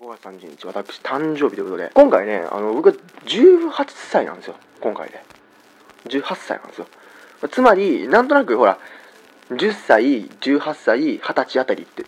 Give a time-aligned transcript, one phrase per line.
[0.00, 4.54] 5月30日、私、誕生日ということで、今回ね、あの、僕は18歳なんですよ。
[4.80, 5.20] 今回で。
[6.04, 6.86] 18歳なんですよ。
[7.50, 8.78] つまり、なんとなく、ほら、
[9.50, 12.06] 10歳、18歳、20歳あたりって、っ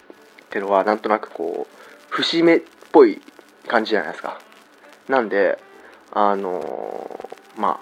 [0.51, 1.77] てのは、なんとなくこう、
[2.11, 2.63] 節目っ
[2.93, 3.21] ぽい
[3.67, 4.41] 感じじゃないですか。
[5.09, 5.59] なんで、
[6.13, 7.81] あのーまあ、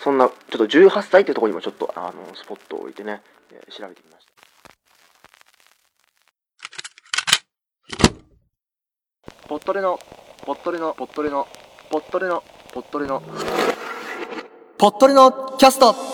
[0.00, 3.22] そんな、ちょっと18歳ってとこにもちょっと、あのスポットを置いてね、
[3.70, 4.23] 調べてみました。
[9.46, 9.98] ポットレの、
[10.46, 11.46] ポットレの、ポットレの、
[11.90, 13.22] ポットレの、ポットレの、
[14.78, 16.13] ポットレのキャスト。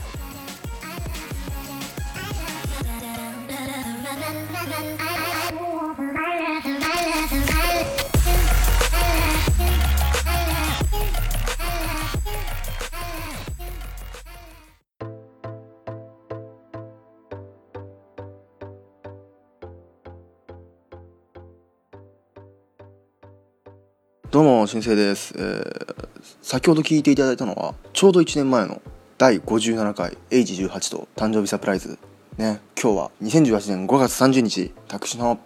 [24.71, 25.95] 新生です、えー
[26.41, 28.81] 先ほど聞いていただいたのは、ちょうど1年前の
[29.17, 31.99] 第57回 H18 と誕生日サプライズ。
[32.37, 35.39] ね、今日は2018年5月30日、私の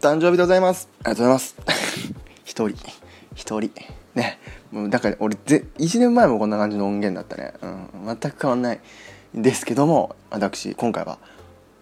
[0.00, 0.88] 誕生日でございます。
[1.02, 1.56] ありがとうございます。
[2.46, 2.78] 一人、
[3.34, 3.72] 一人。
[4.14, 4.38] ね、
[4.70, 7.54] もうだから俺ぜ、1年前もこんな感じの音源だったね。
[7.60, 8.80] うん、全く変わんない
[9.36, 11.18] んですけども、私、今回は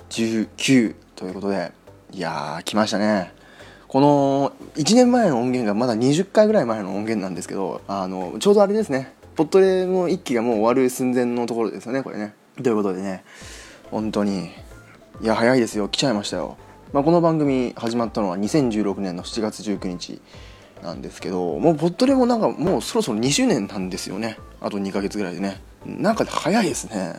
[0.08, 1.72] 19ということで、
[2.12, 3.35] いやー、来ましたね。
[3.96, 9.14] この1年前の音源がまだ20回ぐらい前の音源なんですけどあのちょうどあれですね。
[9.36, 12.34] ポットレの1期がもう終わる寸前のところですよねこれね。
[12.62, 13.24] ということでね
[13.90, 14.50] 本当に
[15.22, 15.88] いや早いですよ。
[15.88, 16.58] 来ちゃいましたよ、
[16.92, 20.20] まあ、この番組始まったのは2016年の7月19日
[20.82, 24.36] なんですけどもうポットレもなんかもうそろそろ2周年なんですよね。
[24.60, 25.62] あと2ヶ月ぐらいでね。
[25.86, 27.14] なんか早いですね。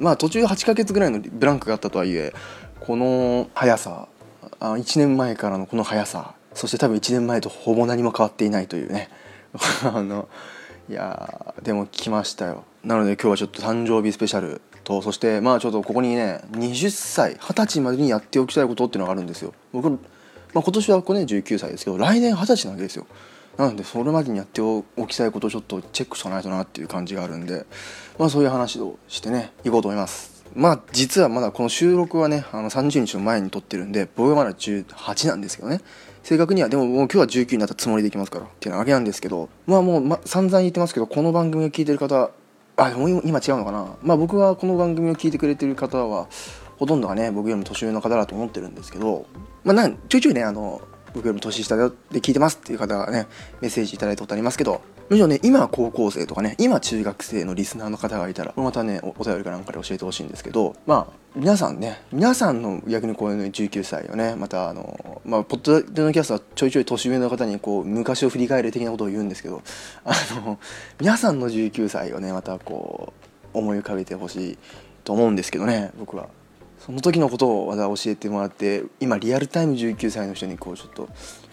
[0.00, 2.34] まあ途中8ヶ月ぐらいのブランクがあったとはいえ
[2.80, 4.08] この速さ
[4.60, 9.10] あ1年前からのこの速さそして多分1年前とほぼ何も変わっていないというね。
[9.84, 10.28] あの
[10.88, 12.64] いやでも来ましたよ。
[12.84, 19.52] なので今日はちょっと誕生日スペシャルとそしてまあちょっとここにね20歳20歳までにやっておきたいことっていうのがあるんですよ。
[19.72, 19.98] 僕、ま
[20.54, 23.06] あ、今年はこれね19歳ですけど来年20歳なわけですよ。
[23.58, 27.64] なのでそれまでにやっておきたいことをちょっとチェックしかないとなっていう感じがあるんで
[28.18, 30.35] まあそういう話をしてねいこうと思います。
[30.56, 35.80] まあ実はまだこの収録はねあの30日の前に撮ってるんで僕はまだ18なんですけどね。
[36.22, 42.30] 正確にはでももう今日は19になったつもりでいきますからっていうわけなんですけどまあもう、ま、散々言ってますけどこの番組を聞いてる方
[42.76, 43.96] あでも今今違うのかな。
[44.02, 46.26] まあ僕はこの番組を聞いてくれてる方は
[46.78, 49.26] ほとんどがね僕よりも年上の方だと思ってるんですけど
[49.62, 50.80] まあなんちょいちょいねあの
[51.14, 51.84] 僕よりも年下で
[52.14, 53.26] 聞いてますっていう方がね
[53.60, 69.62] メッセージいただいたことありますけどむしろね今高校生とかね今中学生のリスナーの方がいたらまたねお便りかなんかで教えてほしいんですけどまあ皆さんね皆さんの逆にこういう、ね、19歳をねまたあのまあポッドのキャストはちょいちょい年上の方にこう昔を振り返る的なことを言うんですけど
[70.04, 70.12] あ
[70.44, 70.58] の
[70.98, 73.12] 皆さんの19歳をねまたこ
[73.54, 74.58] う思い浮かべてほしい
[75.04, 76.28] と思うんですけどね僕は。
[76.78, 81.08] その時のことをまた教えてもらって今リアルタイム19歳の人にこうちょっと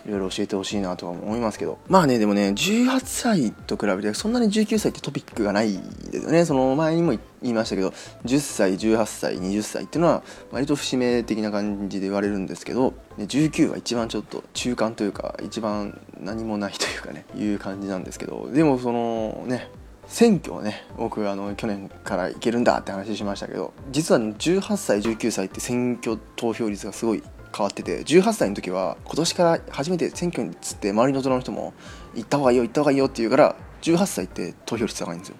[0.05, 1.79] いろいろ教えてほしいなとは思いますけど。
[1.87, 5.73] まあねでもね18歳と比べてそんなに19歳ってトピックがない
[6.11, 7.11] ですよねその前にも
[7.41, 7.89] 言いましたけど
[8.25, 18.49] 10歳18歳20歳っていうのは割と節目的な感じで言われるんですけど19は一番ちょっと中間というか一番何もないというかねいう感じなんですけど。
[18.51, 19.69] でもそのね
[20.07, 27.23] 選挙をね僕あの去年からいけるんだって話しましたけど実は18歳19歳って選挙投票率がすごい
[27.55, 31.73] 変わってて18歳の時は今年から初めて選挙につって周りの大人の人も
[32.15, 35.35] 行った方がいいよ行った方がいいよって言うから18歳って投票率高いんですよ。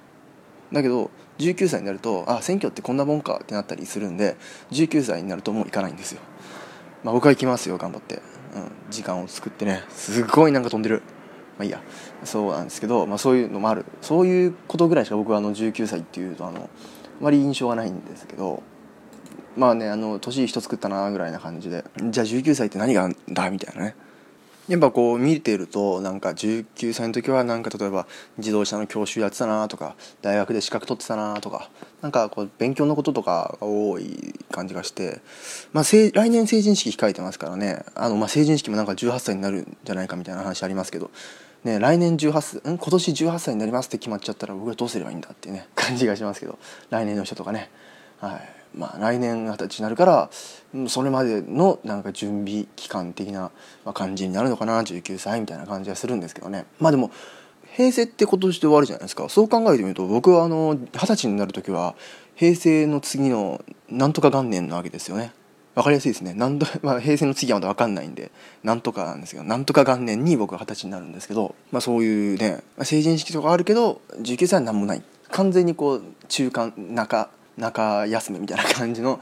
[0.72, 4.38] だけど19歳になるとあ選挙ってこんなもんかってなったりするんで
[4.72, 6.22] 19歳になるともう行かないんですよ。
[7.04, 8.16] まあ僕は行きますよ頑張って、
[8.56, 11.02] うん、時間を作ってねすごいなんか飛んでる。
[11.58, 11.82] まあいいや。
[12.24, 13.86] そうなんですけど、まあ、そういうのもある。
[14.02, 16.70] そういうことぐらいしか僕はあの19歳っていうとあの
[17.24, 18.64] あまり印象がないんですけど
[19.56, 23.96] まあねあの年一つ食ったなぐらいな感じでじゃあ19歳って何があんだみたいなね。
[24.70, 28.08] やっぱこう見てるとなんか19歳の時はなんか例えば
[28.38, 31.70] 自動車の教習やってたなとか大学で資格取ってたなとか
[32.04, 35.22] なんかこう勉強のこととかが多い感じがして、
[35.72, 37.86] まあ、来年成人式控えてますからね。
[37.96, 41.10] あのまあ成人式もなんか18歳になるんじゃないかみたいな話ありますけど。
[41.64, 42.78] ね、来年18歳ん？
[42.78, 46.60] 今年18歳になりますって決まっちゃったら僕はどうすればいいんだっていうね 感じがしますけど。
[46.90, 47.72] 来年の人とかね、
[48.20, 48.50] はい。
[48.78, 50.30] まあ、来年二十歳になるから
[50.90, 53.52] それまでのなんか準備期間的な
[53.94, 56.66] 感じになるのかな19歳みたいな感じがするんですけどね。
[56.80, 57.12] まあでも
[57.76, 59.28] 平成って今年で終わるじゃないですか。
[59.30, 61.96] そう考えてみると僕はあの二十歳になる時は
[62.36, 65.32] 平成の次のなんとか元年なわけですよね。
[65.76, 66.36] 分かりやすいですね。
[66.36, 68.32] なんと、まあ、平成の次はまだ分かんないんで
[68.64, 75.04] なんとかなんですけどなんとか元年に僕は二十歳になるんですけど、まあ、そういうね、成人式とかあるけど19歳は何もない。
[75.32, 79.20] 完全にこう中間中中休みみたいな感じの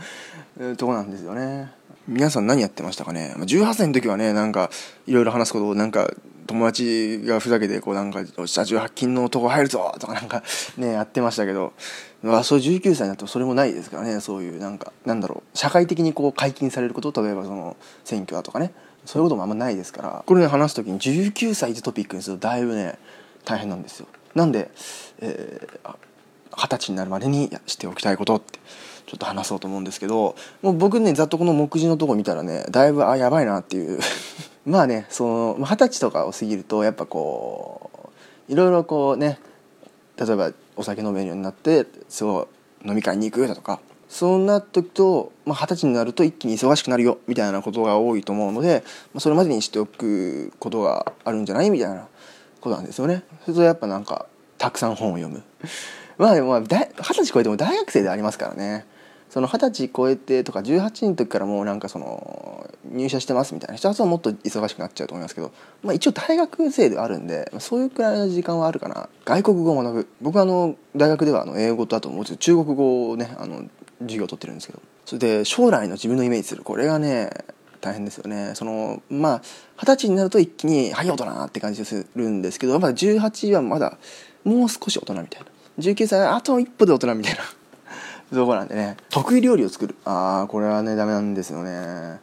[0.78, 1.72] とこなんですよね。
[2.12, 4.70] 皆さん何やってましたかね？18歳の時はねなんか
[5.08, 6.12] いろいろ話すことをなんか
[6.46, 10.44] 友達がふざけてこうなんか「社長18金の男入るぞ!」とかなんか
[10.78, 11.72] ねやってましたけど、
[12.22, 15.58] まあ、そう19歳になってもそれもないですからねそういうなんかなんだろう。
[15.58, 18.74] 社会的にこう解禁されること例えばその選挙だとかね。
[19.06, 20.24] そういうこともあんまないですから。
[20.28, 23.00] これね話す時に19歳ってトピックにするとだいぶね
[23.46, 24.08] 大変なんですよ。
[24.36, 24.70] なんで、
[25.22, 25.96] えー、
[26.58, 28.60] 二十歳になるまでにしておきたいことって。
[29.12, 34.00] ちょっと話そうと思うんですけどもう僕ねざっとこの目次のとこ見たらねだいぶあやばいなっていう
[34.66, 37.92] まあねその二十歳とかを過ぎるとやっぱこ
[38.48, 39.38] ういろいろこうね
[40.16, 42.48] 例えばお酒飲めるようになってそ
[42.84, 52.08] う飲み会に行くだとかそんな時と二十、まあ、歳になると一気に忙しくなるよみたいなことが多いと思うので、まあ、それまでにしておくことがあるんじゃないみたいな
[52.62, 53.24] ことなんですよね。
[53.44, 55.44] それとやっぱなんかたくさん本を読む。
[56.18, 58.86] まあでも二十歳超えても大学生でありますからね。
[59.32, 69.08] その二十歳超えてとか18の時からもうなんかその入社してますみたいな人はもっと忙しくなっちゃうと思いますけど、まあ、一応大学生ではあるんで、そういうくらいの時間はあるかな。
[69.24, 73.64] 外国語を学ぶ僕はあの大学ではあの英語とあともうちょっと中国語をねあの
[74.02, 74.82] 授業を取ってるんですけど。
[75.06, 76.64] それで将来の自分のイメージする。
[76.64, 77.30] これがね
[77.80, 78.52] 大変ですよね。
[78.56, 79.42] そのまあ
[79.78, 83.98] 二十歳になると一気に「はい大人」って感じがするんですけどまだ18はまだ
[84.44, 85.48] もう少し大人みたいな。
[85.80, 87.61] 19歳はあと一歩で大人みたいな。
[88.36, 88.98] とこなんでね。
[89.10, 89.96] 得意料理を作る。
[90.06, 92.20] ああこれはねダメなんですよね。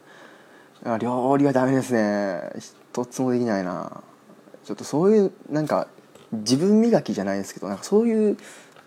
[0.99, 2.41] 料理はダメですね。
[2.93, 4.01] 一つもできないな。
[4.63, 5.87] ちょっとそういうなんか
[6.31, 8.37] 自分磨きじゃないですけどなんかそういう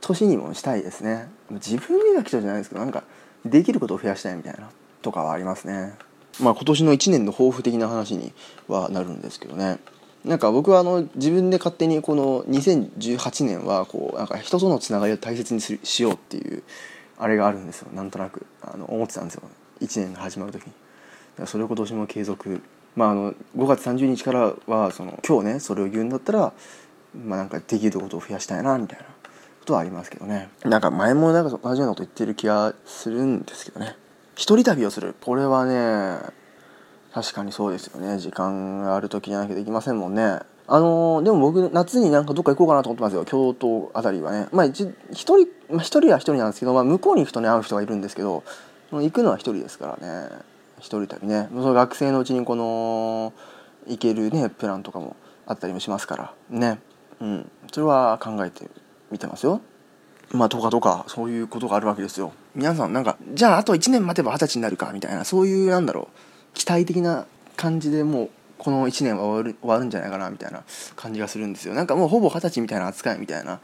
[0.01, 1.29] 年にもしたいですね。
[1.51, 3.05] 自分磨きとじゃないですけどなんか
[3.45, 4.71] できることを増やしたいみたいな
[5.03, 5.95] とかはありますね。
[6.41, 8.33] まあ今年の1年の抱負的な話に
[8.69, 9.79] はなるんですけどね。
[10.25, 16.63] なんか僕はあの自分で勝手にこの2018年はこうなんか人とのつながりを大切にしようっていう
[17.19, 17.89] あれがあるんですよ。
[17.93, 18.47] なんとなく。
[18.63, 19.43] あの思ってたんですよ。
[19.81, 20.73] 1年が始まる時に。
[21.47, 22.63] それを今年も継続。
[22.95, 26.53] まああの5月30日からはその今日ねそれを言うんだったら
[27.15, 29.11] まあなんかできることを増やしたいなみたいなこ
[29.65, 30.51] とはありますけどね。
[30.65, 33.97] なんか前もなんか同じようなこと言ってる気がするんですけどね。
[34.35, 35.15] 一人旅をする。
[35.21, 36.19] これはね
[37.13, 38.19] 確かにそうですよね。
[38.19, 40.41] 時間がある時じゃなきゃできませんもんね。
[40.67, 43.25] あのー、でも僕夏になんかどっか行こうかなと思ってますよ。
[43.25, 44.49] 京都あたりはね。
[44.53, 48.45] まあ一人まあ、人は一人なんですけど、まあ、向こうに行くとね会う人がいるんですけど
[48.91, 50.29] 行くのは一人ですからね。
[50.79, 51.49] 一人旅ね。
[51.51, 53.33] その学生のうちにこの
[53.87, 55.17] 行けるねプランとかも
[55.47, 56.35] あったりもしますから。
[56.51, 56.79] ね。
[57.21, 57.51] うん。
[57.73, 58.69] それは考えて
[59.11, 59.63] みてますよ。
[60.33, 62.33] まあとかとかそういうことがあるわけですよ。
[62.55, 67.27] 皆さんなんかじゃああと1年待てば二十歳になるかみたいなそういうなんだろう期待的な
[67.57, 68.31] 感じでもう
[68.63, 70.63] この1年は終わる終わるんじゃないかなみたいな
[70.95, 71.75] 感じがするんですよ。
[71.75, 73.59] なんかもうほぼ二十歳みたいな扱いみたいな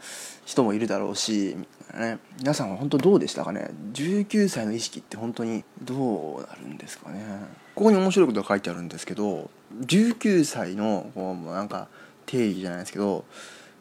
[0.45, 1.55] 人もいるだろうし、
[1.97, 7.23] ね、皆さんは本当どうでしたかね？19歳の意識って本当にどうなるんですかね？
[7.75, 9.49] ここに面白いことが書いてあるんですけど
[9.85, 11.87] 19歳のこうなんか
[12.25, 13.23] 定義じゃないですけど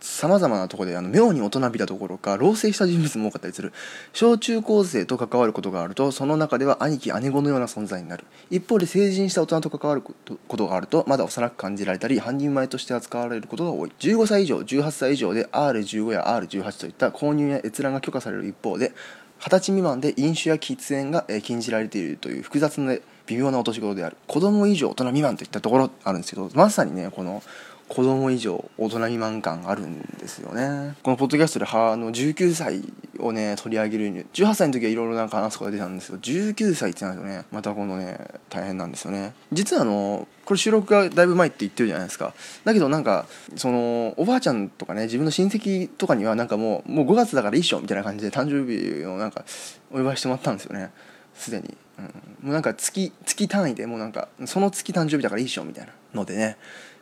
[0.00, 3.72] さまざまなところであの妙に大人びたところか老成した人物も多かったりする。
[4.12, 13.92] 小中高生と関わることがあるとその中では兄貴姉子のような存在になる一方で成人した大人と関わることがあるとまだ幼く感じられたり半人前として扱われることが多い。
[13.98, 18.92] 15歳以上18歳以上で R15 や R18 といった購入や閲覧が許可される一方で
[19.40, 24.16] 20歳未満で飲酒や喫煙が禁じられているという複雑な微妙な落とし事である。
[24.26, 27.42] 子供以上大人未満といったところあるんですけどまさにねこの
[27.88, 30.94] 子供以上大人未満感あるんですよね。
[31.02, 32.82] このポッドキャストであの19歳
[33.18, 37.44] をね取り上げるに18歳の時はいろいろなんか話すことが出たんですけど19歳ってなるとね。
[37.50, 38.18] またこのね
[38.50, 39.32] 大変なんですよね。
[39.52, 42.34] 実はあのこれ収録がだいぶ前って言ってるじゃないですか。
[42.64, 43.26] だけどなんか
[43.56, 49.44] そのおばあちゃんとかね自分の親戚とかにはなんかもうもう5月だからいいっしょみたいな感じで誕生日をなんか
[49.90, 50.90] お祝いしてもらったんですよね。
[51.34, 51.76] すでに。
[51.98, 52.10] うん、も
[52.50, 56.56] うなんか月月単位でもうなんかその月誕生日だからいいっしょみたいなのでね。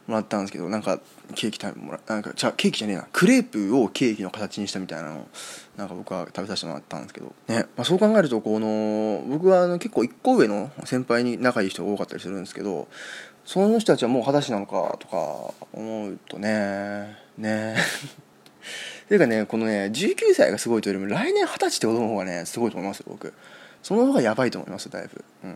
[0.07, 1.01] もらったんですけどなんか
[1.35, 3.09] ケーキ食べもらなんかじゃケーキじゃねえな。
[3.13, 5.29] クレープをケーキの形にしたみたいなのを
[5.77, 7.33] なんか僕は食べさせてもらったんですけど。
[7.49, 12.89] ね、まあ、そう考えるとこの僕はあの結構1個上の先輩に仲いい人が多かったりするんですけど
[13.45, 17.77] その人たちはもう二十歳なのかとか思うとねね。
[19.09, 23.33] ていうかねこのね19歳がすごいというよりも来年二十歳ってことの方がねすごいと思いますよ僕。
[23.83, 25.49] その方がやばいと思いますだいぶ、う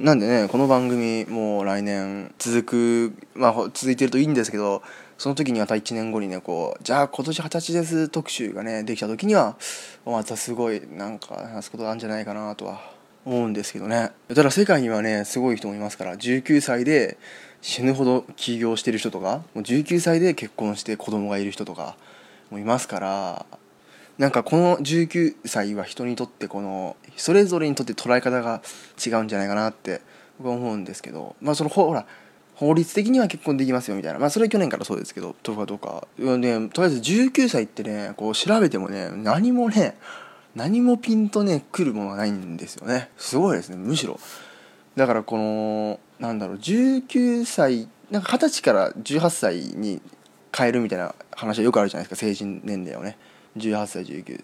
[0.00, 4.82] ん、なんでねこの番組もう来年続くまあ続いてるといいんですけど
[5.18, 9.56] その時にまた1年後にねこうじゃあ今年二十歳です特集がねできた時には
[10.04, 12.80] またすごいなんか話すことあるんじゃないかなとは
[13.24, 14.12] 思うんですけどね。
[14.28, 17.18] ただ世界にはねすごい人もいますから19歳で
[17.60, 21.96] 死ぬほど起業してる人とかもう19歳で結婚して子供がいる人とか
[22.50, 23.46] もいますから
[24.18, 28.62] なんかこの19歳は人にとってこのそれぞれにとって捉え方が
[29.04, 30.00] 違うんじゃないかなって
[30.38, 32.06] 僕は思うんですけどまあそのほら
[32.54, 33.96] 法律的には結婚できますよ。
[33.96, 36.08] みたいなまあそれは去年からそうですけどとかとか。
[36.18, 39.98] ねとりあえず19歳ってねこう調べてもね何もね
[40.54, 43.10] 何もピンとね来るものがないんですよね。
[43.18, 43.76] すごいですね。
[43.76, 44.18] むしろ。
[44.96, 50.00] だからこのなんだろう19歳なんか二十歳から18歳に
[50.56, 52.26] 変えるみたいな話はよくあるじゃないですか。
[52.26, 53.18] 成人年齢をね。
[53.56, 54.42] 18歳19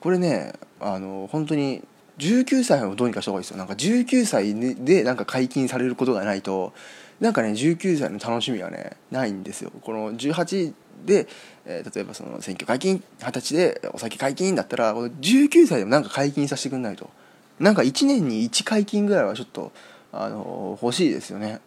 [0.00, 1.82] これねあの本当に
[2.18, 3.56] 19歳をどうにかした方がいいですよ。
[3.56, 6.72] なんか19歳でなんか解禁されることがないと
[7.20, 9.70] なんかね19歳の楽しみはねないんですよ。
[9.82, 10.74] この18
[11.06, 11.26] で、
[11.64, 17.10] えー、例えばその選挙解禁二十歳でお酒解禁だったらこの19歳でもなんか解禁させてくんないと。
[17.58, 19.72] なんか1年に1解禁ぐらいはちょっと
[20.12, 21.60] あの欲しいですよね。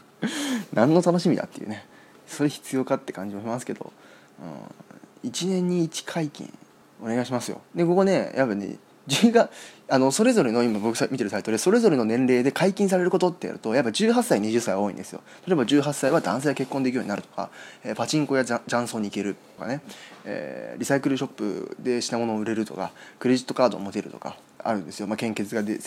[0.72, 1.86] 何の楽しみだっていうね。
[2.26, 3.92] それ必要かって感じもしますけど、
[4.40, 4.91] うん、
[5.24, 6.52] 1年に1解禁
[7.02, 7.60] お願いしますよ。
[7.74, 8.76] でここねやっぱね
[9.08, 9.50] 10が
[9.88, 15.20] あのそれぞれの今僕見てるサイトでそれぞれの年齢で解禁されることってやるとやっぱ18歳20歳多いんですよ。
[15.46, 17.50] 例えば18歳は男性が結婚できるようになるとか、
[17.84, 19.80] えー、パチンコやジャンソンに行けるとかね、
[20.24, 25.78] えー、リサイクルショップで品物を売れるとかクレジットカードを持てるとかあるんですよ、まあ、献血がで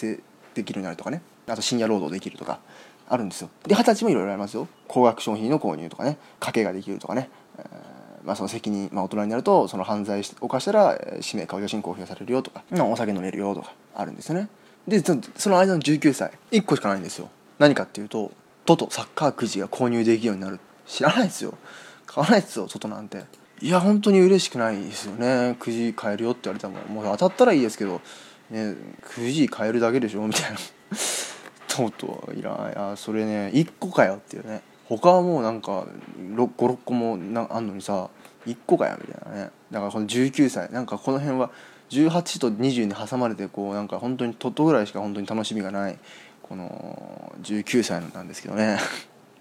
[0.53, 1.21] できるようになるとかね。
[1.47, 2.59] あと深夜労働できるとか
[3.07, 3.49] あるんですよ。
[3.67, 4.67] で二十歳もいろいろありますよ。
[4.87, 7.94] 高額商品の購入とかね賭けができるとかね、えー
[8.25, 14.49] まあ、その責任、まあ、大人になるとその犯罪を犯したら氏名顔写真公表されるよとか、まあ、お酒飲めるよとかあるんですよね。
[14.87, 17.29] でその間の19歳1個しかないんですよ。
[17.57, 18.31] 何かっていうと
[18.65, 20.59] トトサッカーくじが購入できるようになる。
[20.85, 21.55] 知らないですよ。
[22.05, 23.23] 買わないですよトトなんて。
[23.61, 25.55] いや本当に嬉しくないですよね。
[25.59, 28.01] くじ買えるよって言われたらもう当たったらいいですけど、
[28.49, 30.57] ね、くじ買えるだけでしょみたいな。
[31.67, 35.85] トトいらないあそれね1個かよっていうね他はもうなんか
[36.17, 38.09] 56個もなあんのにさ
[38.45, 39.51] 1個かよみたいなね。
[39.71, 41.49] だからこの19歳なんかこの辺は
[41.89, 45.97] 18と20に挟まれてこうなんか本当にトットぐらいしか本当に楽しみがない
[46.43, 48.77] この19歳なんですけどね。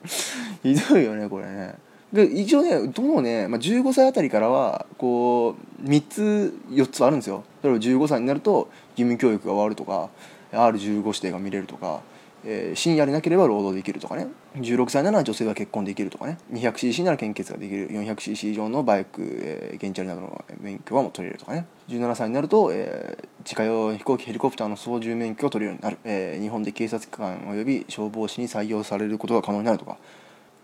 [0.62, 1.74] ひどいよねこれね。
[2.12, 7.44] で一応ねどのね、まあ、15歳あたりからはこう3つ4つあるんですよ。
[7.62, 10.08] 例えば15歳になると義務教育が終わるとか
[10.52, 12.00] R15 指定が見れるとか
[12.46, 14.28] えー、深夜でなければ労働できるとかね。
[14.56, 16.38] 16歳なら女性は結婚できるとかね。
[16.52, 17.90] 200cc なら献血ができる。
[17.90, 21.66] 400cc 以上のバイク、えー、原チャリなどの免許はもう取れるとかね。
[21.88, 29.96] 17歳になると、えー、自家用飛行機ヘリコプターの操縦免許を取れるようになる、えー、日本で警察官及び消防士に採用されることが可能になるとか、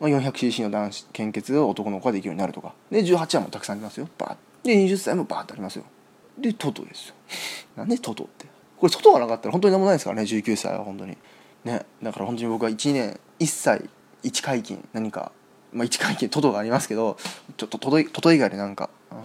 [0.00, 2.75] まあ、400cc の男子献血を男の子ができるようになるとか。
[2.90, 4.08] で18はもうたくさんありますよ。
[4.18, 5.84] バーで20歳もバーッとありますよ。
[6.38, 7.14] でトトですよ。
[7.76, 8.46] なんでトトって。
[8.78, 10.22] これ外がなかったら本当に何もないですからね。
[10.22, 11.16] 19歳は本当に。
[11.64, 13.88] ねだから本当に僕は1年1歳
[14.23, 15.33] 1解禁何か、
[15.73, 17.17] まあ、1解禁トドがありますけど
[17.57, 19.19] ちょっとトドトド以外で何か、うん、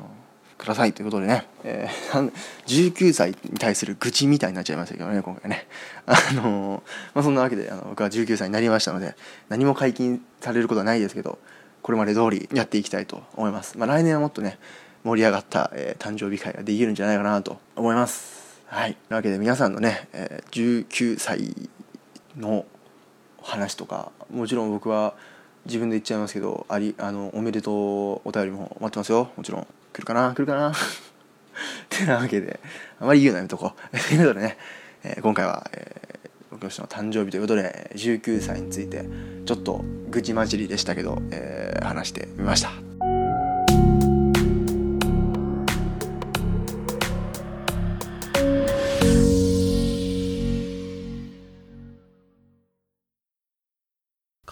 [0.58, 2.32] くださいということでね、えー、
[2.68, 5.68] 19歳に対する愚痴みたいになっちゃいましたけどね今回ね。
[6.06, 6.82] あのー、
[7.14, 9.16] まあ、そんなわけであの僕は19歳になりましたので
[9.50, 11.40] 何も解禁されることはないですけど
[11.82, 14.58] これまで通りやっていきたいと思います、まあ、来年はもっとね
[15.04, 18.60] 盛り上がった、えー、誕生日会ができるんじゃないかなと思います。
[18.66, 18.94] はい。
[18.94, 21.70] というわけで皆さんのね、えー、19歳
[22.38, 22.66] の
[23.42, 25.14] 話とかもちろん僕は
[25.66, 29.32] 自分で言っちゃいますけどありあのおめでとうお便りも待ってますよ。
[29.36, 29.68] もちろん。
[29.94, 30.34] 来るかな？
[30.34, 30.72] 来るかな？
[30.72, 30.74] っ
[31.90, 32.60] てなわけで
[33.00, 33.98] あまり言うのやめとこう。
[33.98, 34.58] ということでね、
[35.04, 39.06] えー、今回は、えー、僕の人の誕生日ということで19歳について
[39.46, 42.85] ちょっと愚痴混じりでしたけど、えー、話してみました。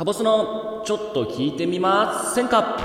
[0.04, 2.78] カボスのちょっと聞いてみませんか？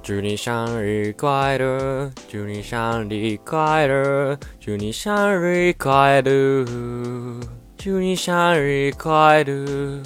[0.00, 6.64] 祝你生日快乐，祝你生日快乐，祝你生日快乐，
[7.76, 10.00] 祝你生日快乐。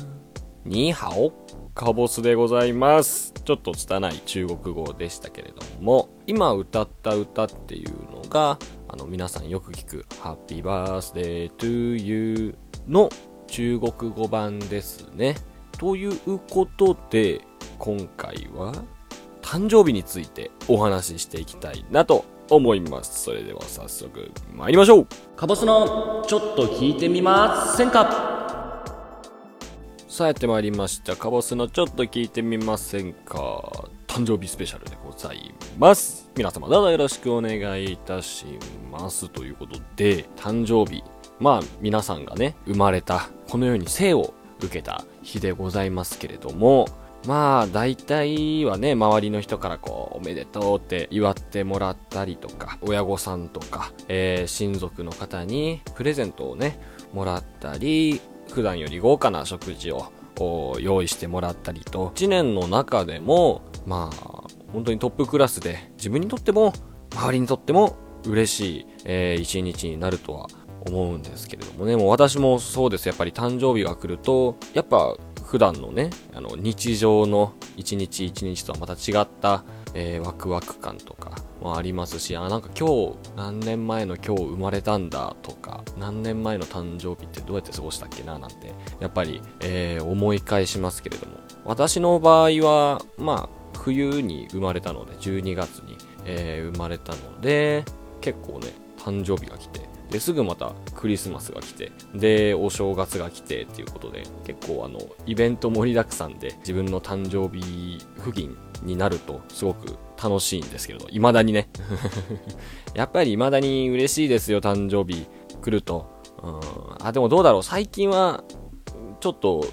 [0.64, 1.30] 你好、
[1.74, 3.34] カボスでございます。
[3.44, 8.58] ちょっと拙い中国語でしたけれども、今歌った歌っていうのが、
[8.92, 12.54] あの皆さんよく聞く Happy Birthday to You
[12.87, 13.08] の
[13.46, 15.34] 中国語版ですね。
[15.78, 17.40] ということで、
[17.78, 18.75] 今回は
[19.40, 23.22] 誕生日についてお話ししていきたいなと思います。
[23.22, 25.06] それでは早速参りましょう
[25.37, 28.84] カボスのちょっと聞いてみませんか？
[30.06, 31.16] さあやってまいりました。
[31.16, 36.21] カボスのちょっと聞いてみませんか誕生日スペシャルでございます。
[36.34, 38.46] 皆様どうぞよろしくお願いいたし
[38.90, 39.28] ます。
[39.28, 41.04] ということで、誕生日。
[41.38, 46.88] まあ皆さんがね、生まれた、このように生を受けた日でございますけれども、
[47.26, 56.80] まあ大体はね、周りの人からこう、おめでとうって祝ってもらったりとか、親御さんとか、えー親族の方にプレゼントをね、
[57.12, 60.10] もらったり、普段より豪華な食事を
[60.80, 64.41] 用意してもらったりと、1年の中でも、まあ、
[64.72, 66.72] 本当にトップクラスで、自分にとっても、
[67.14, 70.48] 周りにとっても嬉しい、えー一日になるとは
[70.86, 73.06] 思うんですけれどもね、もう私もそうです。
[73.06, 75.14] やっぱり誕生日が来ると、やっぱ
[75.44, 79.64] 普段のね、あの、日常の一日一日とはまた違った、
[79.94, 91.36] えーワクワク感とかもありますし、あ、なんか今日、何年前の今日生まれたんだとか、何年前の誕生日ってどうやって過ごしたっけななんて、やっぱり、えー思い返しますけれども。
[91.64, 97.84] 私の場合は、まあ、冬に生まれたので、12月に、えー生まれたので、
[98.20, 111.68] 結構ね、誕生日が来て、で、すぐまたクリスマスが来て、で、お正月が来てっていうことで、結構あの、イベント盛りだくさんで、自分の誕生日付近になると、すごく楽しいんですけれど、未だにね。
[112.94, 115.26] やっぱり未だに嬉しいですよ、誕生日
[115.60, 116.06] 来ると。
[116.42, 116.60] うん。
[117.06, 118.44] あ、でもどうだろう、最近は、
[119.20, 119.64] ちょっと、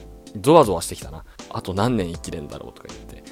[0.42, 1.26] ゾワゾワしてきたな。
[1.50, 3.29] あと何年生きれんだろうとか言って。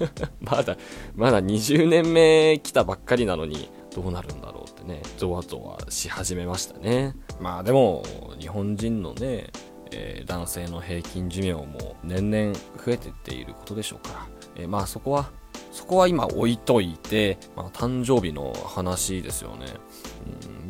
[0.40, 0.76] まだ、
[1.14, 7.14] まだ20年目来たばっかりなのに、どうなるんだろうってね、ゾワゾワし始めましたね。
[7.40, 8.02] まあでも、
[8.38, 9.50] 日本人のね、
[9.90, 15.30] えー男性の平均寿命も年々増えてっていることでしょうから、えーまあそこは、
[15.70, 19.66] そこは今置いといて、まあ誕生日の話ですよね。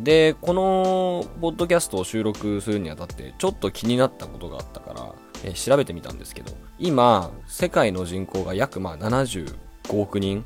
[0.03, 5.15] で、このポッドキャストを収録するにあたって、ちょっと気になったことがあったから、
[5.45, 9.55] えー調べてみたんですけど、今、世界の人口が約まあ75
[9.93, 10.45] 億人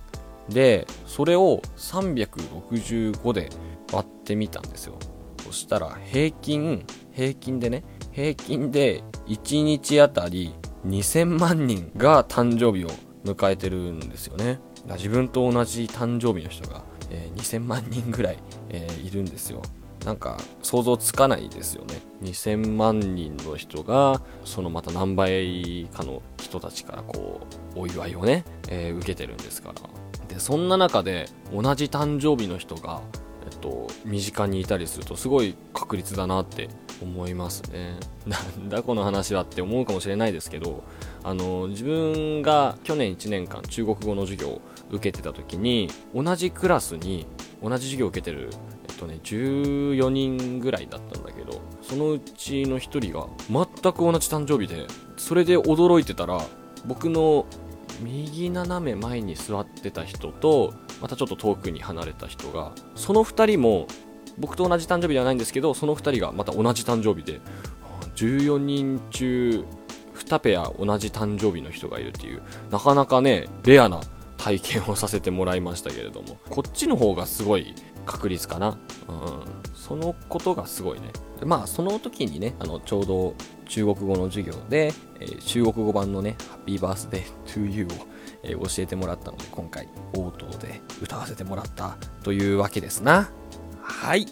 [0.48, 3.50] で、それを365で
[3.92, 4.98] 割ってみたんですよ。
[5.44, 10.54] そしたら平均、平均でね、平均で1日あたり
[10.86, 12.90] 2000万人が誕生日を
[13.24, 14.60] 迎えてるんですよね。
[14.96, 18.38] 自分と同じ誕生日の人が、えー2000万人ぐらい、
[18.70, 19.62] えーいるんですよ。
[20.04, 22.00] なんか想像つかないですよね。
[22.22, 27.40] 2000万人の人が、そのまた何倍かの人たちからこ
[27.76, 29.74] う、お祝いをね、えー受けてるんですから。
[30.28, 33.00] で、そんな中で同じ誕生日の人が、
[33.50, 36.68] えっと、身近にいたりするとすごい確率だなって
[37.02, 37.96] 思いますね。
[38.26, 40.84] なんだこの話はって思うかもしれないですけど、
[41.24, 47.26] あの、自分が去年1年間中国語の授業を受けてた時に、同じクラスに
[47.62, 48.50] 同じ授業を受けてる、
[48.88, 56.40] えっとね、14人ぐらいだったんだけど、そのうちの1人が全く同じ誕生日で、それで驚いてたら、
[56.86, 57.46] 僕の
[58.00, 63.86] 右斜め前に座ってた人とまたちょっと遠くに離れた人がその2人も
[64.38, 67.40] 僕と同じ誕生日ではないんですけどその2人がまた同じ誕生日で
[68.14, 69.64] 14人中
[70.14, 74.00] 2ペア同じ誕生日の人がいるっていうなかなかねレアな
[74.38, 76.38] 体験をさせてもらいましたけれども。
[76.48, 77.74] こっちの方がすごい
[78.06, 81.10] 確率かな、うん、そのことがすごいね。
[81.44, 83.34] まあその時にねあのちょうど
[83.66, 87.88] 中国語の授業で、えー中国語版のね「Happy Birthday to You を」
[88.42, 93.30] えー教えてもらったので今回応答で歌わせてもらったというわけですな。
[93.82, 94.26] はい。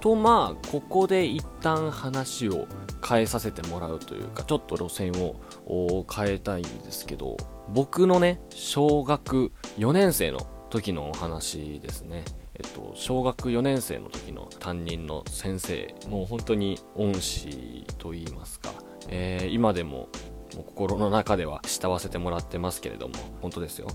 [0.00, 2.66] とまあここで一旦話を
[3.06, 7.36] 変えさせてもらうというかちょっと路線を変えたいんですけど。
[7.68, 18.74] 僕のね小学4年生の時のお話ですねえっと、小学4年生の時の担任の先生、もう本当に恩師と言いますか、
[19.08, 20.10] えー今でも
[20.56, 23.88] も心の中では慕わせてもらってますけれども、本当ですよ。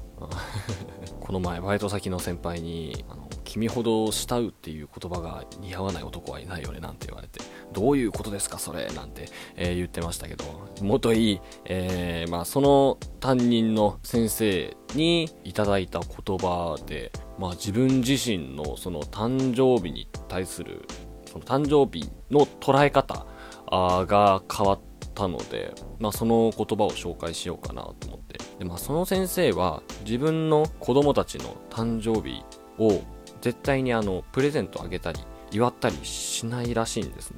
[1.21, 7.39] この前、バイト先の先輩に、あの、君ほど慕うっていう言葉が似合わない男はいないよねなんて言われて
[7.71, 10.43] どういうことですかそれなんて、えー、言ってましたけど
[10.81, 20.85] もといい、えー、まあ、その担任の先生にいただいた言葉で、まあ、自分自身のその誕生日に対する
[21.31, 23.25] その誕生日の捉え方
[23.71, 24.79] が変わっ
[25.15, 28.39] たので、まあ、その言葉を紹介しようかなと思って。
[28.59, 32.43] で、まあ、その先生は自分の子供たちの誕生日
[32.77, 33.01] を
[33.41, 35.19] 絶対にあのプレゼントあげたり
[35.51, 37.37] 祝ったりしないらしいんですね。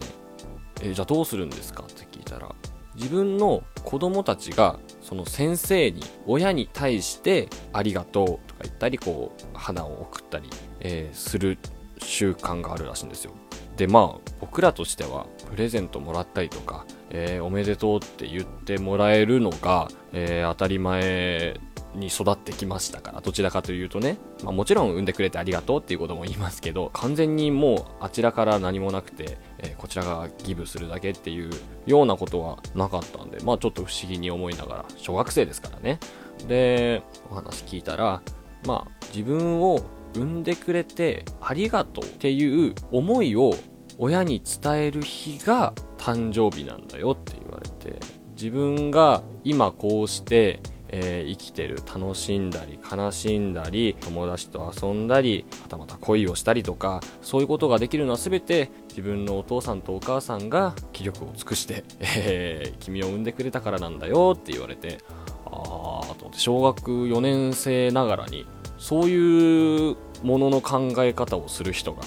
[0.82, 2.54] えじゃあどうするんですかって聞いたら
[2.96, 11.58] 自分の子供たちがその先生に親に対してありがとうとか言ったりこう花を送ったり、えー、する
[11.98, 13.32] 習慣があるらしいんですよ。
[13.78, 21.58] でまあ僕らとしてはプレゼントもらったりとか、えー、おめでとうって言ってもらえるのが、えー、当たり前
[21.96, 31.50] に育ってきましたからどちらかというとね、まあ、もちろん産んでくれてありがとうっていうことも言いますけど完全にもうあちらから何もなくて、えー、こちらがギブするだけっていう
[31.86, 36.00] ようなことはなかったんでまあちょっと不思議に思いながら小学生ですからね。
[36.48, 38.22] でお話聞いたら
[38.66, 39.82] まあ自分を
[40.16, 43.56] 産んでくれてありがとうっていう思いを
[43.98, 48.00] 親に伝える日が誕生日なんだよって言われて
[48.32, 64.98] 自分が今こうしてえー、生きてる楽しんだり悲しんだり友達と遊んだりはたまた恋をしたりとかそういうことができるのは全て自分のお父さんとお母さんが気力を尽くして、 えー、君を産んでくれたからなんだよって言われて
[65.46, 68.46] ああと思って小学4年生ながらに
[68.78, 72.04] そういうものの考え方をする人が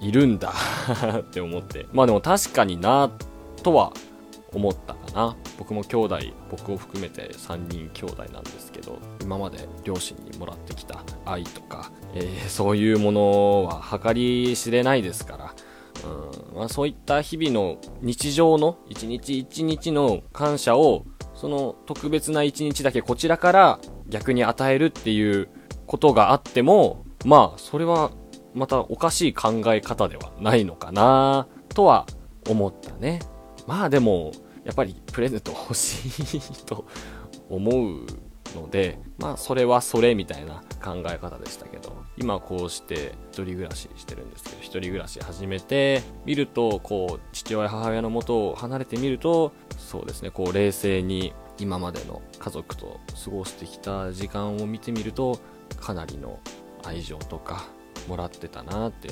[0.00, 0.52] いるんだ
[1.20, 1.86] って思って。
[1.92, 3.10] まあでも確かにな
[3.62, 3.92] とは
[4.52, 4.96] 思った。
[5.12, 5.36] な。
[5.58, 6.18] 僕も兄弟
[6.50, 15.54] 僕を含めて3人兄弟なんですけど今まで両親にもらってきた愛とか、えー、そういうものは計り知れないですから
[16.04, 25.48] うんまあ、そういった日々の日常の一日一日の感謝をその特別な一日だけこちらから逆に与えるっていう
[25.86, 28.10] ことがあってもまあそれは
[28.54, 32.06] またおかしい考え方ではないのかなとは
[32.48, 33.20] 思ったね。
[33.66, 34.32] まあでも
[34.64, 36.86] やっぱりプレゼント欲しいと
[37.48, 38.06] 思う
[38.54, 55.38] ので まあそれはそれみたいな考え方でしたけど今こうして一人暮らししてるんですけど一人暮らし始めてみるとこう父親母親のもとを離れてみるとそうですねこう冷静に今までの家族と過ごしてきた時間を見てみると
[55.80, 56.38] かなりの
[56.84, 57.68] 愛情とか
[58.08, 59.10] もらってたなって。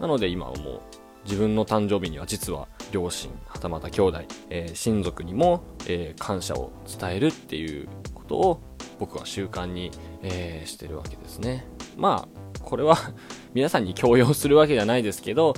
[0.00, 0.80] なので今はもう
[1.26, 8.60] 自分の誕生日には実は両親はたまた兄弟、えー、親族にも、えー、感謝を伝えるっていうことを
[8.98, 9.90] 僕は習慣に、
[10.22, 11.66] えー、してるわけですね。
[11.96, 12.96] まあこれは
[13.54, 15.54] 皆さんに強要するわけじゃないですけど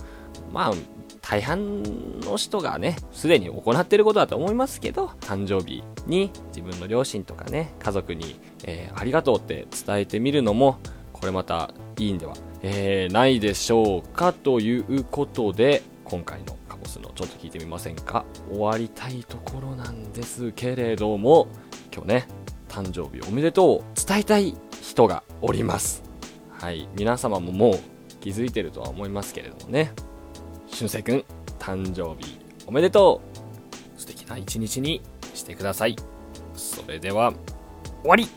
[0.52, 0.72] まあ
[1.20, 1.82] 大半
[2.20, 10.78] の人がねすでに行ってることだと思いますけど誕生日に自分の両親とかね家族に、えー、ありがとうって伝えてみるのも
[11.12, 18.24] これまたいいんではえー、ないでしょうかということで今回のカボスのちょっと聞いてみませんか？
[18.50, 21.48] 終わりたいところなんですけれども
[21.92, 22.28] 今日ね
[22.68, 26.02] 誕生日おめでとう伝えたい人がおります。
[26.50, 26.88] はい。
[26.94, 27.78] 皆様ももう
[28.20, 29.92] 気づいてるとは思いますけれどもね。
[30.66, 31.24] 俊く君
[31.58, 33.20] 誕生日おめでと
[33.96, 34.00] う。
[34.00, 35.02] 素敵な一日に
[35.34, 35.96] してください。
[36.54, 37.32] それでは
[38.02, 38.28] 終わり。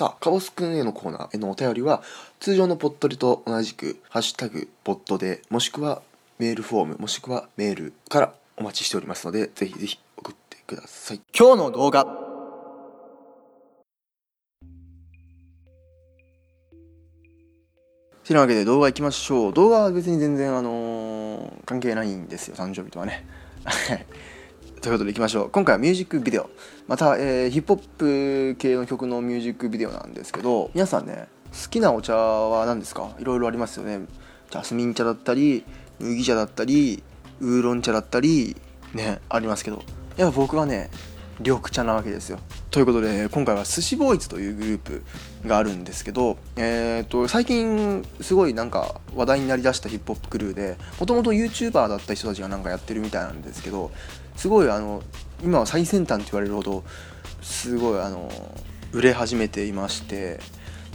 [0.00, 2.02] さあ、カボスくんへのコーナーへのお便りは、
[2.38, 6.00] 通常のポットリと同じく、ハッシュタグ、ポットで、もしくは
[6.38, 11.20] メールフォーム、もしくはメールからお待ちしておりますので、ぜひぜひ送ってください。
[11.38, 12.06] 今日の動画
[18.24, 19.52] てなわけで動画いきましょう。
[19.52, 23.26] 動画は別に全然あのー、関係ないんですよ、誕生日とはね。
[24.80, 25.50] ということでいきましょう。
[25.50, 26.48] 今回はミュージックビデオ。
[26.88, 33.14] また、えー、ヒップホップ系の曲のミュージックビデオなんですけど皆さんね好きなお茶は何ですか？
[33.18, 34.06] いろいろありますよね。
[34.50, 35.64] ジャスミン茶だったり
[35.98, 37.02] 麦茶だったり
[37.40, 38.56] ウーロン茶だったり
[38.94, 39.82] ねありますけど。
[40.16, 40.88] やっぱ僕はね
[41.40, 42.38] 緑茶なわけですよ。
[42.70, 45.02] ということで今回は寿司ボーイズというグループ
[45.46, 53.90] があるんですけど、えーと、最近すごいなんか話題になりだしたヒップホップクルーでもともと YouTuber だった人たちがなんかやってるみたいなんですけど
[54.40, 55.02] すごいあの
[55.44, 56.82] 今は最先端って言われるほど
[57.42, 58.32] すごいあの
[58.90, 60.40] 売れ始めていまして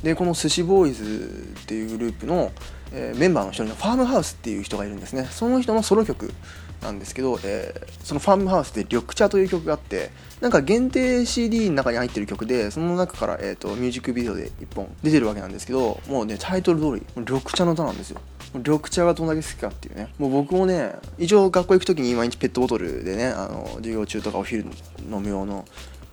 [0.02, 2.52] でこの寿司ボーイズっていうグループの、
[2.92, 5.28] えー、メンバーの一人のファームハウスっていう人がいるんですね。
[5.30, 6.34] その人のソロ曲
[6.82, 18.22] なんですけど、えーそのファームハウスで「緑茶」という曲があってなんか限定 CD の中に入ってる曲でその中から、えー、とミュージックビデオで1本出てるわけなんですけどもうねタイトル通り緑茶の歌なんですよ。
[18.58, 20.10] 緑茶がどんだけ好きかっていうね。
[20.18, 24.66] もう僕もね一応学校行く時に毎日ペットボトルでねあの授業中とかお昼
[25.12, 25.66] 飲む用の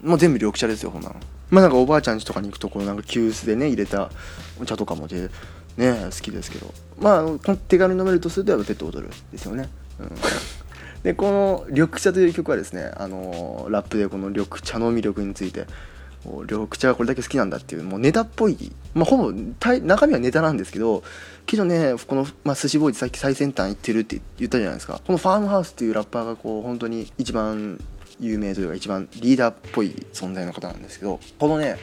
[0.02, 1.16] もう全部緑茶ですよこんなの。
[1.50, 4.11] まあなんかおばあちゃん家とかに行くとこのなんか急須でね入れた
[4.61, 5.31] お茶とかもで
[5.76, 6.72] ね好きですけど。
[7.02, 10.11] まあ手軽に飲めるとするとやっぱペットボトルですよね、うん、
[11.02, 15.66] でこの「緑茶」という曲はですねあのラップでこの緑茶の魅力について
[16.24, 21.02] 緑茶がこれだけ好きなんだっていうもうネタっぽい、まあ、ほぼ中身はネタなんですけど
[21.46, 25.00] けどねこの、まあ、寿司ボーイズさっき最先端行ってるって言ったじゃないですか。
[25.07, 27.78] このファームハウスっていうラッパーがこう本当に一番
[28.20, 31.76] 有名というか一番リーダーっぽい存在の方なんですけどこのね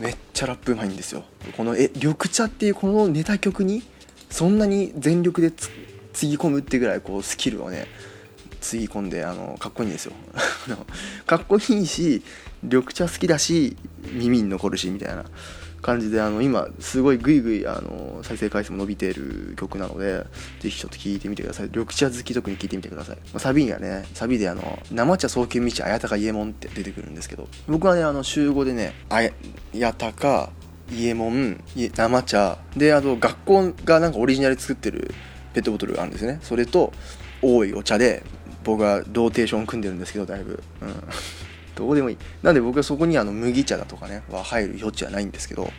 [0.00, 1.24] めっちゃラップうまいんですよ。
[1.56, 3.82] このえ緑茶っていうこのネタ曲に
[4.30, 5.70] そんなに全力でつ
[6.12, 7.86] つぎ込むってぐらいこうスキルをね
[8.60, 10.12] つぎ込んであのかっこいいんですよ。
[11.26, 12.22] かっこいいし
[12.62, 13.76] 緑茶好きだし
[14.12, 15.24] 耳に残るしみたいな。
[15.88, 20.26] 感じであの今すごいグイグイあの再生回数も伸びてる曲なので
[20.60, 21.66] ぜひちょっと聴いてみてください。
[21.68, 29.32] 緑茶好き特に聴いてみてください、まあサビにはねサビであの「生茶早急道綾鷹伊右衛門」って出てくるんですけど僕はねあの週5でね綾
[29.94, 30.50] 鷹
[30.90, 35.14] 伊右衛門生茶であと学校がなんかオリジナルで作ってる
[35.54, 36.38] ペットボトルがあるんですね。
[36.42, 36.92] それと
[37.40, 38.24] 多いお茶で
[38.62, 40.88] 僕はローテーション組んでるんですけどだいぶ、うん、
[41.78, 42.18] どうでもいい。
[42.42, 45.70] なんで僕はそこにあの麦茶だとかねは入る余地はないんですけど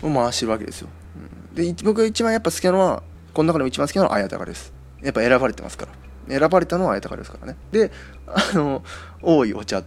[0.00, 3.02] 回してるわけですよ、うん、で僕が一番やっぱ好きなのは
[3.34, 4.72] この中でも一番好きなのは綾鷹です。
[5.02, 6.38] やっぱ選ばれてますから。
[6.40, 7.56] 選ばれたのは綾鷹ですからね。
[7.70, 7.90] で
[8.26, 8.82] あの
[9.20, 9.82] 多いお茶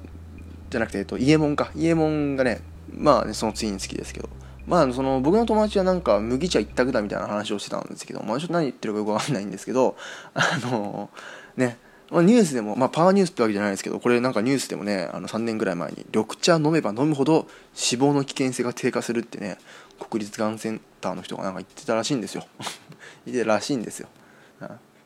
[0.70, 1.72] じゃなくて、えっと、伊右衛門か。
[1.74, 2.62] 伊右衛門がね
[2.94, 4.30] まあねその次に好きですけど。
[4.68, 9.98] まあその僕の友達はなんか麦茶一択だみたいな話をしてたんですけど、まあ、ちょっと何言ってるかよくわかんないんですけど
[10.36, 11.10] あの
[11.58, 11.80] ね
[12.12, 19.58] まあ、ニュースでも、まあ、パワーニュースってわけじゃないですけどこれなんかニュースでもねあの3年ぐらい前に緑茶飲めば飲むほど死亡の危険性が低下するってね
[20.00, 22.46] 国立がんセンターの人がなんか言ってたらしいんですよ。
[23.26, 24.08] 言ってたらしいんですよ。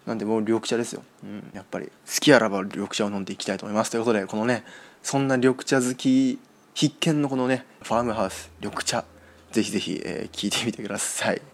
[0.05, 4.65] なんでもう緑茶ですよ、うん、やっぱり好きあらば緑茶を飲んでいきたいと思いますということでこのね
[5.01, 6.39] そんな緑茶好き
[6.73, 9.05] 必見のこのねファームハウス緑茶
[9.51, 11.52] ぜひぜひ、えー、聞いてみてください。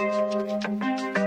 [0.00, 1.19] Thank you.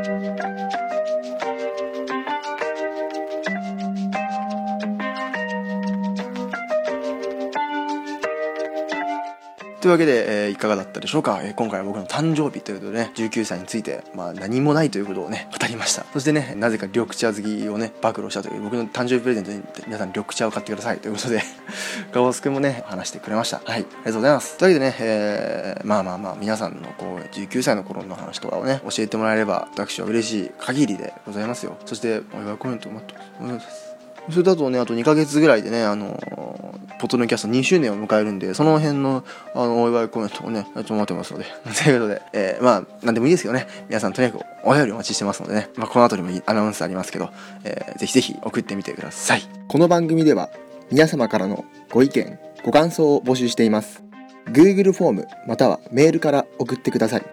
[9.84, 16.06] というわけで、えーいかがだったでしょうか、えー今回は僕の誕生日ということでね19歳について、まあ、何もないということをね語りました。
[16.14, 21.00] そしてねなぜか緑茶好きをね暴露したという僕の誕生日プレゼントに皆さん緑茶を買ってください。
[21.00, 21.44] ということで
[22.14, 23.58] ガオス君もね話してくれました。
[23.58, 24.58] はいありがとうございます。
[24.58, 31.76] というわけでね、えーまあまあまあ皆さんのこう19歳の頃の話とかをね教えてもらえれば私は嬉しい限りでございますよ。
[31.86, 33.83] そしてお祝いコメント待ってお願います。
[34.30, 41.46] それだとね、あと2ヶ月ぐらいでね、あのーポッドのキャスト2周年を迎えるんで、その辺の、あの、お祝いコメントをね、やってもらってますので。
[41.84, 47.30] ということで、えーまあ、なんでもいいですけどね、皆さんとにかくお便りお待ちしてますのでね、まあ、この後にもアナウンスありますけど、
[47.66, 49.44] えーぜひぜひ送ってみてください。
[49.68, 50.50] この番組では、
[50.92, 54.02] 皆様からのご意見、ご感想を募集しています。
[54.48, 57.24] Google フォーム、またはメールから送ってください。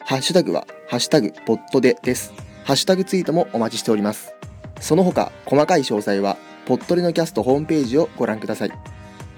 [0.02, 2.34] ハッシュタグはハッシュタグポッドでです。
[2.64, 4.34] ハッシュタグツイートもお待ちしております。
[4.80, 8.72] その他細かい詳細はポッドレのキャストホームページをご覧ください。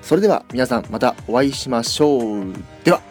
[0.02, 2.22] それでは皆さんまたお会いしましょう。
[2.84, 3.02] では。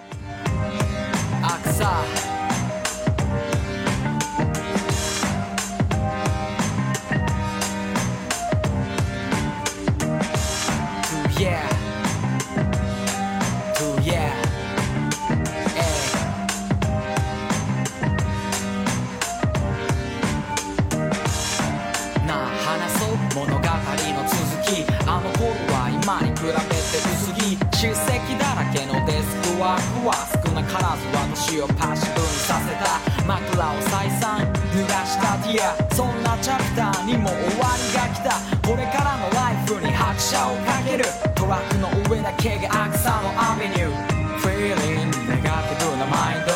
[30.96, 33.00] ず私をパッシブにさせた。
[33.26, 34.40] 枕を再三
[34.74, 35.36] 濡らした。
[35.46, 38.30] ディアそんなチャプターにも終わりが来た。
[38.68, 41.04] これからのライフに拍車をかける。
[41.34, 44.20] トラックの上だけが草のアベニュー。
[44.40, 46.52] Feeling ネガティブなマインド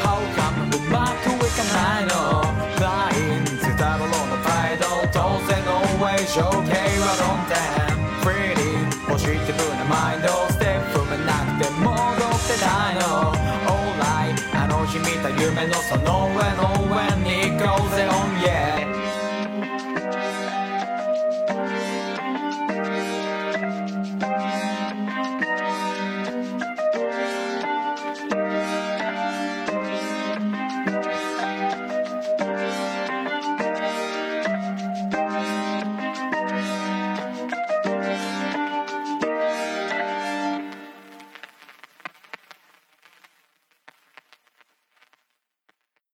[0.00, 2.10] How come うまくいかないの
[2.76, 6.77] ？Flying ズタボロのプライド当然の way 象形
[15.48, 16.77] 夢のその上の